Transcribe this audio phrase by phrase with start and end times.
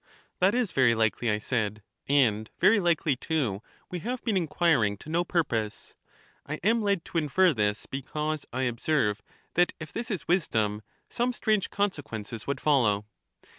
[0.39, 3.61] That is very likely, I said; and very likely, too,
[3.91, 5.93] we have been inquiring to no purpose.
[6.43, 9.21] I am led to infer this, because I observe
[9.53, 13.05] that if this is wisdom, some strange consequences would follow.